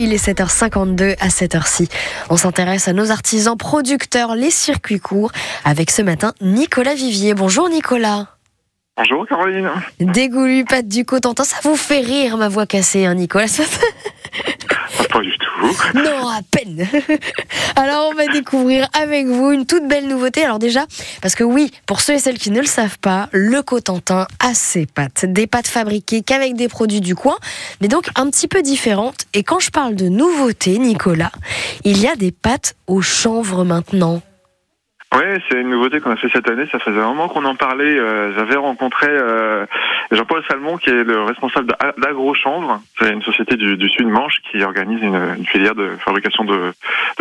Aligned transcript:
Il 0.00 0.12
est 0.12 0.28
7h52 0.28 1.16
à 1.18 1.26
7h6. 1.26 1.90
On 2.30 2.36
s'intéresse 2.36 2.86
à 2.86 2.92
nos 2.92 3.10
artisans 3.10 3.56
producteurs, 3.56 4.36
les 4.36 4.52
circuits 4.52 5.00
courts, 5.00 5.32
avec 5.64 5.90
ce 5.90 6.02
matin 6.02 6.34
Nicolas 6.40 6.94
Vivier. 6.94 7.34
Bonjour 7.34 7.68
Nicolas. 7.68 8.28
Bonjour 8.96 9.26
Caroline. 9.26 9.68
Dégoulu, 9.98 10.64
pâte 10.64 10.86
du 10.86 11.04
Cotentin, 11.04 11.42
ça 11.42 11.56
vous 11.64 11.74
fait 11.74 11.98
rire 11.98 12.36
ma 12.36 12.48
voix 12.48 12.64
cassée, 12.64 13.06
hein, 13.06 13.14
Nicolas 13.16 13.48
Non, 15.94 16.28
à 16.28 16.40
peine. 16.50 16.86
Alors 17.76 18.10
on 18.10 18.14
va 18.14 18.26
découvrir 18.26 18.88
avec 19.00 19.26
vous 19.26 19.50
une 19.50 19.66
toute 19.66 19.86
belle 19.88 20.08
nouveauté. 20.08 20.44
Alors 20.44 20.58
déjà, 20.58 20.86
parce 21.22 21.34
que 21.34 21.44
oui, 21.44 21.70
pour 21.86 22.00
ceux 22.00 22.14
et 22.14 22.18
celles 22.18 22.38
qui 22.38 22.50
ne 22.50 22.60
le 22.60 22.66
savent 22.66 22.98
pas, 22.98 23.28
le 23.32 23.62
Cotentin 23.62 24.26
a 24.40 24.54
ses 24.54 24.86
pâtes. 24.86 25.24
Des 25.26 25.46
pâtes 25.46 25.68
fabriquées 25.68 26.22
qu'avec 26.22 26.54
des 26.54 26.68
produits 26.68 27.00
du 27.00 27.14
coin, 27.14 27.36
mais 27.80 27.88
donc 27.88 28.08
un 28.16 28.30
petit 28.30 28.48
peu 28.48 28.62
différentes. 28.62 29.26
Et 29.34 29.42
quand 29.42 29.60
je 29.60 29.70
parle 29.70 29.94
de 29.94 30.08
nouveauté, 30.08 30.78
Nicolas, 30.78 31.32
il 31.84 32.00
y 32.00 32.06
a 32.06 32.16
des 32.16 32.32
pâtes 32.32 32.74
au 32.86 33.00
chanvre 33.00 33.64
maintenant. 33.64 34.22
Oui, 35.14 35.24
c'est 35.48 35.60
une 35.60 35.70
nouveauté 35.70 36.00
qu'on 36.00 36.10
a 36.10 36.16
fait 36.16 36.28
cette 36.28 36.48
année. 36.50 36.66
Ça 36.70 36.78
faisait 36.78 37.00
un 37.00 37.08
moment 37.08 37.28
qu'on 37.28 37.44
en 37.46 37.54
parlait. 37.54 37.98
Euh, 37.98 38.34
j'avais 38.34 38.56
rencontré 38.56 39.06
euh, 39.08 39.64
Jean-Paul 40.10 40.44
Salmon, 40.48 40.76
qui 40.76 40.90
est 40.90 41.04
le 41.04 41.22
responsable 41.22 41.74
d'AgroChanvre. 41.96 42.80
C'est 42.98 43.10
une 43.10 43.22
société 43.22 43.56
du, 43.56 43.88
Sud-Manche 43.88 44.36
qui 44.50 44.62
organise 44.62 45.02
une, 45.02 45.46
filière 45.46 45.74
de 45.74 45.96
fabrication 46.04 46.44
de, 46.44 46.74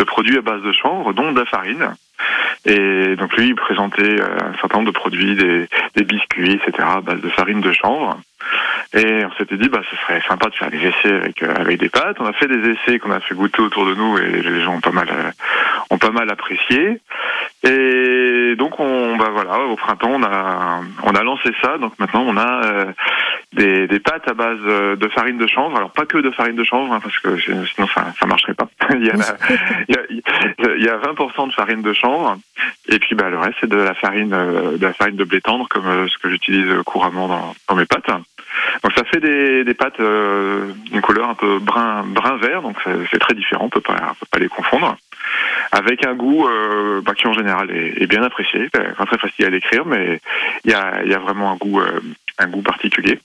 produits 0.03 0.37
à 0.37 0.41
base 0.41 0.61
de 0.63 0.73
chanvre, 0.73 1.13
dont 1.13 1.31
de 1.31 1.39
la 1.39 1.45
farine. 1.45 1.93
Et 2.65 3.15
donc 3.15 3.35
lui, 3.37 3.47
il 3.47 3.55
présentait 3.55 4.19
euh, 4.19 4.37
un 4.41 4.59
certain 4.59 4.79
nombre 4.79 4.91
de 4.91 4.97
produits, 4.97 5.35
des, 5.35 6.03
biscuits, 6.03 6.53
etc., 6.53 6.87
à 6.97 7.01
base 7.01 7.21
de 7.21 7.29
farine 7.29 7.61
de 7.61 7.71
chanvre. 7.71 8.19
Et 8.93 9.25
on 9.25 9.31
s'était 9.33 9.57
dit, 9.57 9.69
bah, 9.69 9.81
ce 9.89 9.95
serait 9.97 10.21
sympa 10.27 10.49
de 10.49 10.55
faire 10.55 10.71
des 10.71 10.77
essais 10.77 11.13
avec, 11.13 11.43
euh, 11.43 11.53
avec 11.55 11.79
des 11.79 11.89
pâtes. 11.89 12.17
On 12.19 12.25
a 12.25 12.33
fait 12.33 12.47
des 12.47 12.71
essais 12.71 12.99
qu'on 12.99 13.11
a 13.11 13.19
fait 13.19 13.35
goûter 13.35 13.61
autour 13.61 13.85
de 13.85 13.93
nous 13.93 14.17
et 14.17 14.41
les 14.41 14.61
gens 14.61 14.75
ont 14.75 14.81
pas 14.81 14.91
mal, 14.91 15.07
euh, 15.09 15.31
ont 15.89 15.97
pas 15.97 16.11
mal 16.11 16.29
apprécié. 16.29 16.99
Et 17.69 18.55
donc, 18.55 18.79
on, 18.79 19.17
bah, 19.17 19.29
voilà, 19.31 19.59
au 19.59 19.75
printemps, 19.75 20.11
on 20.13 20.23
a, 20.23 20.81
on 21.03 21.11
a 21.11 21.23
lancé 21.23 21.49
ça. 21.61 21.77
Donc 21.77 21.93
maintenant, 21.99 22.23
on 22.25 22.37
a 22.37 22.65
euh, 22.65 22.85
des, 23.53 23.87
des 23.87 23.99
pâtes 23.99 24.27
à 24.27 24.33
base 24.33 24.59
de 24.61 25.07
farine 25.09 25.37
de 25.37 25.47
chanvre. 25.47 25.75
Alors, 25.77 25.91
pas 25.91 26.05
que 26.05 26.17
de 26.17 26.31
farine 26.31 26.55
de 26.55 26.63
chanvre, 26.63 26.93
hein, 26.93 26.99
parce 27.01 27.17
que 27.19 27.37
sinon, 27.39 27.87
ça, 27.87 28.05
ça 28.19 28.25
marcherait 28.25 28.53
pas. 28.53 28.67
il, 28.93 29.05
y 29.05 29.09
a, 29.09 29.15
il, 29.87 29.95
y 29.95 29.97
a, 29.97 30.75
il 30.77 30.83
y 30.83 30.89
a 30.89 30.97
20% 30.97 31.47
de 31.47 31.53
farine 31.53 31.81
de 31.81 31.93
chanvre. 31.93 32.37
Et 32.89 32.99
puis, 32.99 33.15
bah, 33.15 33.29
le 33.29 33.37
reste, 33.37 33.57
c'est 33.61 33.69
de 33.69 33.77
la 33.77 33.93
farine, 33.93 34.29
de 34.29 34.85
la 34.85 34.93
farine 34.93 35.15
de 35.15 35.23
blé 35.23 35.41
tendre, 35.41 35.67
comme 35.67 36.07
ce 36.07 36.17
que 36.17 36.29
j'utilise 36.29 36.71
couramment 36.85 37.27
dans, 37.27 37.55
dans 37.67 37.75
mes 37.75 37.85
pâtes. 37.85 38.09
Donc 38.83 38.93
ça 38.93 39.03
fait 39.05 39.19
des, 39.19 39.63
des 39.63 39.73
pâtes 39.73 39.99
euh, 39.99 40.71
d'une 40.91 41.01
couleur 41.01 41.29
un 41.29 41.35
peu 41.35 41.59
brun 41.59 42.03
brun 42.03 42.37
vert, 42.37 42.61
donc 42.61 42.77
c'est 43.11 43.19
très 43.19 43.33
différent, 43.33 43.65
on 43.65 43.69
peut 43.69 43.81
pas 43.81 44.15
peut 44.19 44.27
pas 44.31 44.39
les 44.39 44.47
confondre. 44.47 44.97
Avec 45.71 46.05
un 46.05 46.13
goût 46.13 46.47
euh, 46.47 47.01
bah, 47.01 47.13
qui 47.13 47.27
en 47.27 47.33
général 47.33 47.71
est, 47.71 48.01
est 48.01 48.07
bien 48.07 48.23
apprécié, 48.23 48.69
pas 48.69 49.05
très 49.05 49.17
facile 49.17 49.45
à 49.45 49.49
décrire, 49.49 49.85
mais 49.85 50.21
il 50.63 50.71
y 50.71 50.73
a, 50.73 51.03
y 51.03 51.13
a 51.13 51.19
vraiment 51.19 51.51
un 51.51 51.55
goût 51.57 51.79
euh, 51.81 51.99
un 52.39 52.47
goût 52.47 52.61
particulier. 52.61 53.19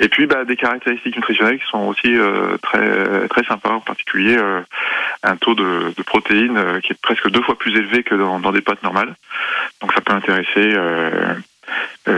Et 0.00 0.08
puis 0.08 0.26
bah, 0.26 0.44
des 0.44 0.56
caractéristiques 0.56 1.16
nutritionnelles 1.16 1.58
qui 1.58 1.66
sont 1.66 1.86
aussi 1.86 2.08
euh, 2.08 2.56
très 2.62 3.28
très 3.28 3.44
sympas, 3.44 3.70
en 3.70 3.80
particulier 3.80 4.36
euh, 4.38 4.60
un 5.22 5.36
taux 5.36 5.54
de, 5.54 5.92
de 5.96 6.02
protéines 6.02 6.56
euh, 6.56 6.80
qui 6.80 6.92
est 6.92 7.00
presque 7.00 7.28
deux 7.30 7.42
fois 7.42 7.56
plus 7.58 7.76
élevé 7.76 8.02
que 8.02 8.14
dans, 8.14 8.40
dans 8.40 8.52
des 8.52 8.62
pâtes 8.62 8.82
normales. 8.82 9.14
Donc 9.80 9.92
ça 9.92 10.00
peut 10.00 10.14
intéresser 10.14 10.74
euh, 10.74 11.34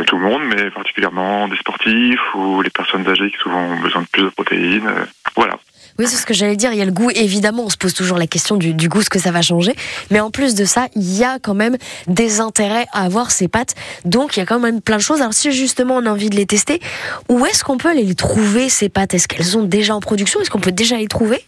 tout 0.07 0.17
le 0.19 0.23
monde, 0.23 0.43
mais 0.45 0.71
particulièrement 0.71 1.49
des 1.49 1.57
sportifs 1.57 2.35
ou 2.35 2.63
les 2.63 2.71
personnes 2.71 3.09
âgées 3.09 3.31
qui 3.31 3.39
souvent 3.39 3.63
ont 3.63 3.81
besoin 3.81 4.03
de 4.03 4.09
plus 4.09 4.23
de 4.23 4.29
protéines. 4.29 4.87
Euh, 4.87 5.05
voilà. 5.35 5.59
Oui, 5.99 6.07
c'est 6.07 6.17
ce 6.17 6.27
que 6.27 6.35
j'allais 6.35 6.55
dire. 6.55 6.73
Il 6.73 6.79
y 6.79 6.83
a 6.83 6.85
le 6.85 6.93
goût, 6.93 7.11
évidemment, 7.11 7.65
on 7.65 7.71
se 7.71 7.77
pose 7.77 7.93
toujours 7.93 8.19
la 8.19 8.29
question 8.29 8.57
du, 8.57 8.89
goût, 8.89 9.03
ce 9.03 9.11
que 9.11 9.19
ça 9.19 9.33
va 9.33 9.43
changer. 9.43 9.75
Mais 10.13 10.21
en 10.21 10.31
plus 10.31 10.55
de 10.55 10.65
ça, 10.65 10.87
il 10.95 11.17
y 11.17 11.25
a 11.25 11.41
quand 11.41 11.55
même 11.55 11.77
des 12.07 12.39
intérêts 12.39 12.87
à 12.93 13.05
avoir 13.05 13.33
ces 13.33 13.49
pâtes. 13.49 13.75
Donc, 14.05 14.37
il 14.37 14.41
y 14.41 14.43
a 14.45 14.47
quand 14.47 14.61
même 14.61 14.81
plein 14.81 14.99
de 14.99 15.03
choses. 15.03 15.21
Alors, 15.21 15.35
si 15.35 15.51
justement 15.51 15.97
on 15.97 16.07
a 16.07 16.11
envie 16.11 16.31
de 16.31 16.37
les 16.37 16.47
tester, 16.47 16.81
où 17.29 17.45
est-ce 17.47 17.65
qu'on 17.65 17.79
peut 17.79 17.89
aller 17.89 18.05
les 18.05 18.15
trouver, 18.15 18.69
ces 18.69 18.89
pâtes? 18.89 19.15
Est-ce 19.15 19.27
qu'elles 19.27 19.45
sont 19.45 19.65
déjà 19.65 19.97
en 19.97 20.01
production? 20.01 20.41
Est-ce 20.41 20.51
qu'on 20.51 20.61
peut 20.61 20.71
déjà 20.71 20.97
les 20.99 21.09
trouver? 21.09 21.45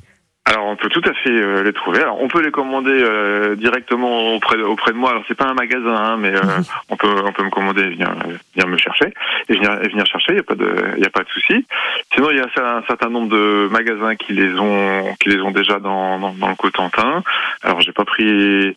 Alors 0.47 0.67
on 0.67 0.77
peut 0.77 0.89
tout 0.89 1.03
à 1.05 1.13
fait 1.13 1.31
euh, 1.31 1.63
les 1.63 1.73
trouver. 1.73 2.01
Alors 2.01 2.21
on 2.21 2.27
peut 2.27 2.43
les 2.43 2.51
commander 2.51 2.91
euh, 2.91 3.55
directement 3.57 4.35
auprès 4.35 4.57
de, 4.57 4.63
auprès 4.63 4.93
de 4.93 4.97
moi. 4.97 5.11
Alors 5.11 5.23
c'est 5.29 5.37
pas 5.37 5.47
un 5.47 5.55
magasin, 5.55 5.95
hein, 5.95 6.17
mais 6.17 6.35
euh, 6.35 6.41
on 6.89 6.97
peut 6.97 7.15
on 7.25 7.33
peut 7.33 7.45
me 7.45 7.51
commander 7.51 7.83
et 7.83 7.91
venir 7.91 8.13
venir 8.55 8.67
me 8.67 8.77
chercher 8.77 9.13
et 9.49 9.55
venir 9.55 9.79
et 9.83 9.89
venir 9.89 10.07
chercher. 10.07 10.33
Il 10.33 10.37
y 10.37 10.41
a 10.41 10.43
pas 10.43 10.55
de 10.55 10.75
il 10.97 11.03
y 11.03 11.07
a 11.07 11.11
pas 11.11 11.23
de 11.23 11.29
souci. 11.29 11.67
Sinon 12.15 12.31
il 12.31 12.39
y 12.39 12.41
a 12.41 12.45
un, 12.45 12.83
certain 12.87 13.11
nombre 13.11 13.29
de 13.29 13.69
magasins 13.71 14.17
qui 14.17 14.33
les 14.33 14.59
ont 14.59 15.15
qui 15.21 15.29
les 15.29 15.41
ont 15.41 15.51
déjà 15.51 15.79
dans 15.79 16.19
dans, 16.19 16.33
dans 16.33 16.49
le 16.49 16.57
Cotentin. 16.57 17.23
Alors 17.63 17.81
j'ai 17.83 17.93
pas 17.93 18.05
pris 18.05 18.75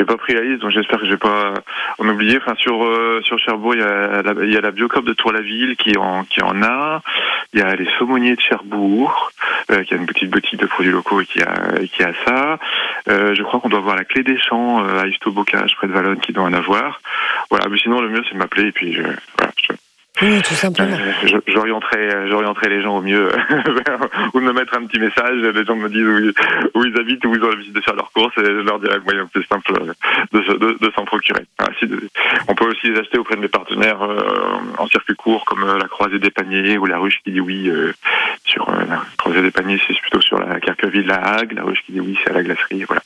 j'ai 0.00 0.06
pas 0.06 0.16
pris 0.16 0.34
la 0.34 0.40
liste, 0.40 0.62
donc 0.62 0.70
j'espère 0.70 0.98
que 0.98 1.06
je 1.06 1.10
vais 1.12 1.18
pas 1.18 1.54
en 1.98 2.08
oublier. 2.08 2.38
Enfin 2.38 2.54
sur 2.56 2.74
sur 3.22 3.38
Cherbourg 3.38 3.74
il 3.74 3.80
y 3.80 3.84
a 3.84 4.22
la, 4.22 4.32
il 4.44 4.52
y 4.52 4.56
a 4.56 4.60
la 4.60 4.70
Biocop 4.70 5.04
de 5.04 5.12
Tour-la-Ville 5.12 5.76
qui 5.76 5.96
en 5.98 6.24
qui 6.24 6.42
en 6.42 6.62
a. 6.62 7.02
Il 7.52 7.60
y 7.60 7.62
a 7.62 7.74
les 7.76 7.88
Saumoniers 7.98 8.36
de 8.36 8.40
Cherbourg 8.40 9.32
qui 9.86 9.94
a 9.94 9.96
une 9.96 10.06
petite 10.06 10.30
boutique 10.30 10.58
de 10.58 10.66
produits 10.66 10.92
locaux 10.92 11.20
et 11.20 11.26
qui 11.26 11.42
a, 11.42 11.54
qui 11.92 12.02
a 12.02 12.12
ça. 12.24 12.58
Euh, 13.08 13.34
je 13.34 13.42
crois 13.42 13.60
qu'on 13.60 13.68
doit 13.68 13.78
avoir 13.78 13.96
la 13.96 14.04
clé 14.04 14.22
des 14.22 14.38
champs 14.38 14.84
euh, 14.84 15.00
à 15.00 15.06
Isto 15.06 15.30
Bocage, 15.30 15.74
près 15.76 15.86
de 15.86 15.92
Valonne, 15.92 16.20
qui 16.20 16.32
doit 16.32 16.44
en 16.44 16.52
avoir. 16.52 17.00
Voilà, 17.50 17.66
mais 17.68 17.78
sinon, 17.78 18.00
le 18.00 18.08
mieux, 18.08 18.22
c'est 18.24 18.34
de 18.34 18.38
m'appeler 18.38 18.68
et 18.68 18.72
puis 18.72 18.92
je, 18.92 19.02
voilà, 19.02 19.49
oui, 20.22 20.42
tout 20.42 20.54
simplement. 20.54 20.96
Euh, 20.96 21.38
j'orienterai, 21.46 22.28
j'orienterai 22.28 22.68
les 22.68 22.82
gens 22.82 22.98
au 22.98 23.02
mieux 23.02 23.28
ou 24.34 24.40
de 24.40 24.44
me 24.44 24.52
mettre 24.52 24.76
un 24.76 24.86
petit 24.86 25.00
message. 25.00 25.40
Les 25.40 25.64
gens 25.64 25.76
me 25.76 25.88
disent 25.88 26.34
où, 26.74 26.78
où 26.78 26.84
ils 26.84 26.98
habitent, 26.98 27.24
où 27.24 27.34
ils 27.34 27.42
ont 27.42 27.52
envie 27.52 27.70
de 27.70 27.80
faire 27.80 27.94
leurs 27.94 28.12
courses 28.12 28.36
et 28.38 28.44
je 28.44 28.64
leur 28.66 28.78
dirai 28.80 28.96
le 28.96 29.02
moyen 29.02 29.26
plus 29.26 29.44
simple 29.44 29.72
de, 30.32 30.40
de, 30.40 30.78
de 30.80 30.92
s'en 30.94 31.04
procurer. 31.04 31.44
On 32.48 32.54
peut 32.54 32.66
aussi 32.66 32.90
les 32.90 32.98
acheter 32.98 33.18
auprès 33.18 33.36
de 33.36 33.40
mes 33.40 33.48
partenaires 33.48 34.02
euh, 34.02 34.58
en 34.78 34.86
circuit 34.88 35.14
court 35.14 35.44
comme 35.44 35.64
euh, 35.64 35.78
la 35.78 35.88
Croisée 35.88 36.18
des 36.18 36.30
Paniers 36.30 36.78
ou 36.78 36.86
la 36.86 36.98
Ruche 36.98 37.20
qui 37.24 37.32
dit 37.32 37.40
oui 37.40 37.68
euh, 37.68 37.92
sur 38.44 38.68
euh, 38.68 38.84
la 38.88 39.02
Croisée 39.18 39.42
des 39.42 39.50
Paniers, 39.50 39.80
c'est 39.86 39.98
plutôt 40.00 40.20
sur 40.20 40.38
la 40.38 40.60
Carqueville, 40.60 41.06
la 41.06 41.16
Hague. 41.16 41.52
La 41.52 41.64
Ruche 41.64 41.82
qui 41.86 41.92
dit 41.92 42.00
oui, 42.00 42.18
c'est 42.22 42.30
à 42.30 42.34
la 42.34 42.42
glacerie. 42.42 42.84
Voilà. 42.84 43.02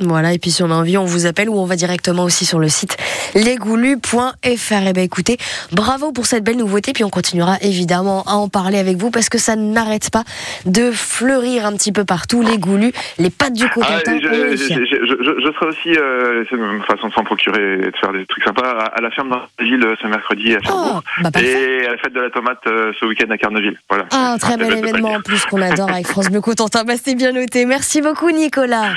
Voilà, 0.00 0.32
et 0.32 0.38
puis 0.38 0.50
si 0.50 0.62
on 0.62 0.70
a 0.70 0.74
envie, 0.74 0.96
on 0.96 1.04
vous 1.04 1.26
appelle 1.26 1.48
ou 1.50 1.58
on 1.58 1.66
va 1.66 1.76
directement 1.76 2.24
aussi 2.24 2.46
sur 2.46 2.58
le 2.58 2.68
site 2.68 2.96
lesgoulus.fr. 3.34 4.16
Et 4.44 4.56
eh 4.88 4.92
ben 4.92 5.04
écoutez, 5.04 5.36
bravo 5.72 6.12
pour 6.12 6.26
cette 6.26 6.42
belle 6.42 6.56
nouveauté, 6.56 6.92
puis 6.92 7.04
on 7.04 7.10
continuera 7.10 7.56
évidemment 7.60 8.22
à 8.26 8.32
en 8.32 8.48
parler 8.48 8.78
avec 8.78 8.96
vous 8.96 9.10
parce 9.10 9.28
que 9.28 9.38
ça 9.38 9.56
n'arrête 9.56 10.10
pas 10.10 10.24
de 10.64 10.90
fleurir 10.90 11.66
un 11.66 11.72
petit 11.72 11.92
peu 11.92 12.04
partout, 12.04 12.42
les 12.42 12.58
goulus, 12.58 12.92
les 13.18 13.30
pattes 13.30 13.52
du 13.52 13.68
Cotentin. 13.68 14.00
Ah, 14.06 14.10
je, 14.16 14.56
je, 14.56 14.56
je, 14.56 15.40
je, 15.44 15.52
serai 15.52 15.66
aussi, 15.66 15.96
euh, 15.96 16.44
une 16.50 16.82
façon 16.82 17.08
de 17.08 17.12
s'en 17.12 17.24
procurer 17.24 17.74
et 17.74 17.90
de 17.90 17.96
faire 18.00 18.12
des 18.12 18.24
trucs 18.26 18.44
sympas 18.44 18.70
à 18.70 19.00
la 19.00 19.10
ferme 19.10 19.30
d'Argile 19.30 19.94
ce 20.00 20.06
mercredi 20.06 20.54
à 20.54 20.60
Cherbourg. 20.62 21.02
Oh, 21.04 21.22
bah 21.22 21.40
et 21.42 21.86
à 21.86 21.92
la 21.92 21.98
fête 21.98 22.12
de 22.12 22.20
la 22.20 22.30
tomate 22.30 22.58
euh, 22.66 22.92
ce 22.98 23.04
week-end 23.04 23.30
à 23.30 23.38
Carneville. 23.38 23.78
Voilà. 23.88 24.06
Ah, 24.12 24.32
un 24.32 24.38
très 24.38 24.56
bel 24.56 24.72
événement 24.72 25.14
en 25.14 25.20
plus 25.20 25.44
qu'on 25.46 25.60
adore 25.60 25.90
avec 25.90 26.06
France 26.06 26.30
Bleu 26.30 26.40
Cotentin. 26.40 26.84
Bah, 26.84 26.94
c'est 27.02 27.14
bien 27.14 27.32
noté. 27.32 27.66
Merci 27.66 28.00
beaucoup, 28.00 28.30
Nicolas. 28.30 28.92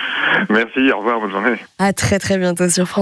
Merci, 0.50 0.92
au 0.94 0.98
revoir, 1.00 1.20
bonne 1.20 1.32
journée. 1.32 1.58
À 1.80 1.94
très 1.94 2.20
très 2.20 2.38
bientôt 2.38 2.70
sur 2.70 2.88
France. 2.88 3.02